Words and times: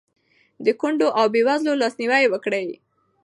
د 0.65 0.67
کونډو 0.79 1.07
او 1.19 1.25
بېوزلو 1.33 1.79
لاسنیوی 1.81 2.25
وکړئ. 2.29 2.67